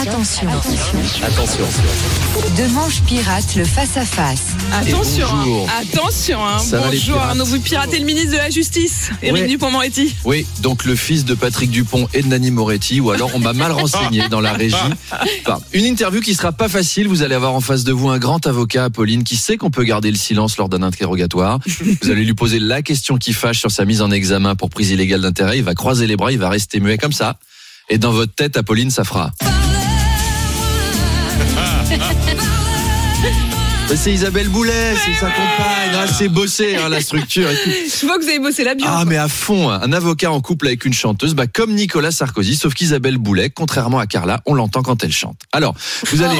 Attention. 0.00 0.48
Attention. 1.24 1.64
De 2.56 2.72
Manche 2.72 3.00
Pirate, 3.02 3.56
le 3.56 3.64
face-à-face. 3.64 4.42
Attention, 4.72 5.26
hein. 5.28 5.66
attention. 5.80 6.38
hein. 6.46 6.58
Ça 6.60 6.78
va, 6.78 6.90
les 6.90 6.98
Bonjour 6.98 7.16
Arnaud, 7.20 7.44
vous 7.44 7.58
piratez 7.60 7.98
le 7.98 8.04
ministre 8.04 8.30
de 8.32 8.36
la 8.36 8.48
Justice, 8.48 9.10
Éric 9.22 9.42
Ouais. 9.42 9.48
Dupond-Moretti. 9.48 10.14
Oui, 10.24 10.46
donc 10.60 10.84
le 10.84 10.94
fils 10.94 11.24
de 11.24 11.34
Patrick 11.34 11.70
Dupont 11.70 12.08
et 12.14 12.22
de 12.22 12.28
Nani 12.28 12.52
Moretti, 12.52 13.00
ou 13.00 13.10
alors 13.10 13.30
on 13.34 13.40
m'a 13.40 13.52
mal 13.52 13.72
renseigné 13.72 14.28
dans 14.28 14.40
la 14.40 14.52
régie. 14.52 14.76
Enfin, 15.44 15.58
une 15.72 15.84
interview 15.84 16.20
qui 16.20 16.34
sera 16.34 16.52
pas 16.52 16.68
facile. 16.68 17.08
Vous 17.08 17.22
allez 17.22 17.34
avoir 17.34 17.54
en 17.54 17.60
face 17.60 17.82
de 17.82 17.90
vous 17.92 18.08
un 18.08 18.18
grand 18.18 18.46
avocat, 18.46 18.84
Apolline, 18.84 19.24
qui 19.24 19.36
sait 19.36 19.56
qu'on 19.56 19.70
peut 19.70 19.84
garder 19.84 20.10
le 20.12 20.16
silence 20.16 20.58
lors 20.58 20.68
d'un 20.68 20.82
interrogatoire. 20.84 21.58
Vous 22.02 22.10
allez 22.10 22.24
lui 22.24 22.34
poser 22.34 22.60
la 22.60 22.82
question 22.82 23.16
qui 23.16 23.32
fâche 23.32 23.58
sur 23.58 23.72
sa 23.72 23.84
mise 23.84 24.00
en 24.02 24.12
examen 24.12 24.54
pour 24.54 24.70
prise 24.70 24.90
illégale 24.90 25.22
d'intérêt. 25.22 25.58
Il 25.58 25.64
va 25.64 25.74
croiser 25.74 26.06
les 26.06 26.16
bras, 26.16 26.30
il 26.30 26.38
va 26.38 26.48
rester 26.50 26.78
muet 26.78 26.98
comme 26.98 27.12
ça. 27.12 27.36
Et 27.90 27.98
dans 27.98 28.12
votre 28.12 28.34
tête, 28.34 28.56
Apolline, 28.56 28.90
ça 28.90 29.02
fera. 29.02 29.32
C'est 33.96 34.12
Isabelle 34.12 34.48
Boulet, 34.48 34.94
c'est 34.96 35.14
sa 35.14 35.26
compagne. 35.30 35.90
Ah, 35.94 36.06
c'est 36.06 36.28
bossé, 36.28 36.76
hein, 36.76 36.88
la 36.88 37.00
structure 37.00 37.50
et 37.50 37.56
tout. 37.56 37.70
Je 37.70 38.06
vois 38.06 38.18
que 38.18 38.22
vous 38.22 38.28
avez 38.28 38.38
bossé 38.38 38.62
la 38.62 38.74
bio. 38.74 38.86
Ah 38.88 39.04
mais 39.06 39.16
à 39.16 39.28
fond, 39.28 39.70
hein. 39.70 39.80
un 39.82 39.92
avocat 39.92 40.30
en 40.30 40.40
couple 40.40 40.66
avec 40.66 40.84
une 40.84 40.92
chanteuse, 40.92 41.34
bah 41.34 41.46
comme 41.46 41.74
Nicolas 41.74 42.10
Sarkozy, 42.10 42.54
sauf 42.56 42.74
qu'Isabelle 42.74 43.16
Boulet, 43.16 43.50
contrairement 43.50 43.98
à 43.98 44.06
Carla, 44.06 44.40
on 44.46 44.54
l'entend 44.54 44.82
quand 44.82 45.02
elle 45.02 45.12
chante. 45.12 45.40
Alors, 45.52 45.74
vous 46.10 46.22
allez, 46.22 46.38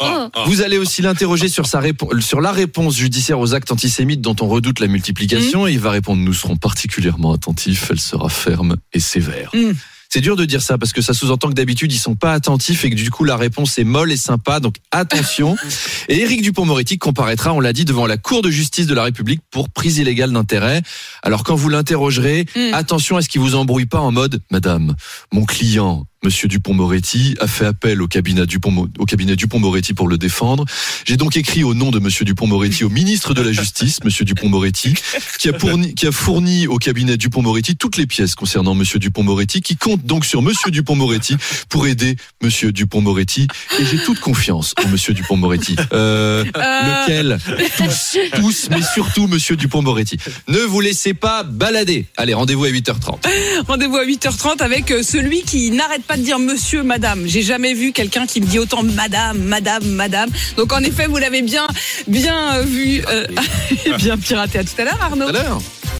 vous 0.46 0.62
allez 0.62 0.78
aussi 0.78 1.02
l'interroger 1.02 1.48
sur 1.48 1.66
sa 1.66 1.80
réponse, 1.80 2.20
sur 2.20 2.40
la 2.40 2.52
réponse 2.52 2.96
judiciaire 2.96 3.40
aux 3.40 3.54
actes 3.54 3.72
antisémites 3.72 4.20
dont 4.20 4.36
on 4.40 4.48
redoute 4.48 4.80
la 4.80 4.86
multiplication, 4.86 5.66
et 5.66 5.72
il 5.72 5.80
va 5.80 5.90
répondre 5.90 6.22
nous 6.22 6.34
serons 6.34 6.56
particulièrement 6.56 7.32
attentifs, 7.32 7.88
elle 7.90 8.00
sera 8.00 8.28
ferme 8.28 8.76
et 8.92 9.00
sévère. 9.00 9.50
Mm. 9.54 9.72
C'est 10.12 10.20
dur 10.20 10.34
de 10.34 10.44
dire 10.44 10.60
ça 10.60 10.76
parce 10.76 10.92
que 10.92 11.02
ça 11.02 11.14
sous-entend 11.14 11.48
que 11.50 11.54
d'habitude 11.54 11.92
ils 11.92 11.98
sont 11.98 12.16
pas 12.16 12.32
attentifs 12.32 12.84
et 12.84 12.90
que 12.90 12.96
du 12.96 13.10
coup 13.12 13.22
la 13.22 13.36
réponse 13.36 13.78
est 13.78 13.84
molle 13.84 14.10
et 14.10 14.16
sympa. 14.16 14.58
Donc 14.58 14.74
attention. 14.90 15.56
Et 16.08 16.20
Éric 16.22 16.42
Dupont-Moretti 16.42 16.98
comparaîtra, 16.98 17.52
on 17.52 17.60
l'a 17.60 17.72
dit, 17.72 17.84
devant 17.84 18.06
la 18.06 18.16
Cour 18.16 18.42
de 18.42 18.50
justice 18.50 18.86
de 18.86 18.94
la 18.94 19.04
République 19.04 19.40
pour 19.52 19.68
prise 19.70 19.98
illégale 19.98 20.32
d'intérêt. 20.32 20.82
Alors 21.22 21.44
quand 21.44 21.54
vous 21.54 21.68
l'interrogerez, 21.68 22.46
Mm. 22.56 22.74
attention 22.74 23.16
à 23.16 23.22
ce 23.22 23.28
qu'il 23.28 23.40
vous 23.40 23.54
embrouille 23.54 23.86
pas 23.86 24.00
en 24.00 24.10
mode 24.10 24.42
Madame, 24.50 24.96
mon 25.32 25.44
client. 25.44 26.06
Monsieur 26.22 26.48
Dupont-Moretti 26.48 27.34
a 27.40 27.46
fait 27.46 27.64
appel 27.64 28.02
au 28.02 28.06
cabinet 28.06 28.44
Dupont 28.44 28.90
au 28.98 29.04
cabinet 29.06 29.36
Dupont-Moretti 29.36 29.94
pour 29.94 30.06
le 30.06 30.18
défendre. 30.18 30.66
J'ai 31.06 31.16
donc 31.16 31.38
écrit 31.38 31.64
au 31.64 31.72
nom 31.72 31.90
de 31.90 31.98
Monsieur 31.98 32.26
Dupont-Moretti 32.26 32.84
au 32.84 32.90
ministre 32.90 33.32
de 33.32 33.40
la 33.40 33.52
Justice, 33.52 34.04
Monsieur 34.04 34.26
Dupont-Moretti, 34.26 34.94
qui 35.38 35.48
a 35.48 35.58
fourni, 35.58 35.94
qui 35.94 36.06
a 36.06 36.12
fourni 36.12 36.66
au 36.66 36.76
cabinet 36.76 37.16
Dupont-Moretti 37.16 37.76
toutes 37.76 37.96
les 37.96 38.06
pièces 38.06 38.34
concernant 38.34 38.74
Monsieur 38.74 38.98
Dupont-Moretti, 38.98 39.62
qui 39.62 39.76
compte 39.76 40.04
donc 40.04 40.26
sur 40.26 40.42
Monsieur 40.42 40.70
Dupont-Moretti 40.70 41.36
pour 41.70 41.86
aider 41.86 42.16
Monsieur 42.42 42.70
Dupont-Moretti. 42.70 43.48
Et 43.78 43.86
j'ai 43.86 43.96
toute 44.04 44.20
confiance 44.20 44.74
en 44.84 44.88
Monsieur 44.88 45.14
Dupont-Moretti. 45.14 45.76
Euh, 45.94 46.44
lequel 46.44 47.38
Tous, 47.78 48.18
tous, 48.34 48.68
mais 48.70 48.82
surtout 48.82 49.26
Monsieur 49.26 49.56
Dupont-Moretti. 49.56 50.18
Ne 50.48 50.58
vous 50.58 50.80
laissez 50.82 51.14
pas 51.14 51.44
balader. 51.44 52.04
Allez, 52.18 52.34
rendez-vous 52.34 52.66
à 52.66 52.70
8h30. 52.70 53.26
Rendez-vous 53.66 53.96
à 53.96 54.04
8h30 54.04 54.62
avec 54.62 54.90
euh, 54.90 55.02
celui 55.02 55.42
qui 55.44 55.70
n'arrête 55.70 56.02
pas 56.02 56.09
de 56.16 56.22
dire 56.22 56.38
monsieur, 56.38 56.82
madame. 56.82 57.26
J'ai 57.26 57.42
jamais 57.42 57.74
vu 57.74 57.92
quelqu'un 57.92 58.26
qui 58.26 58.40
me 58.40 58.46
dit 58.46 58.58
autant 58.58 58.82
madame, 58.82 59.38
madame, 59.38 59.84
madame. 59.84 60.30
Donc 60.56 60.72
en 60.72 60.80
effet, 60.80 61.06
vous 61.06 61.18
l'avez 61.18 61.42
bien, 61.42 61.66
bien 62.06 62.62
vu, 62.62 63.02
euh, 63.08 63.26
bien 63.98 64.16
piraté. 64.18 64.58
À 64.58 64.64
tout 64.64 64.70
à 64.78 64.84
l'heure, 64.84 64.98
Arnaud. 65.00 65.28
À 65.28 65.32
l'heure. 65.32 65.60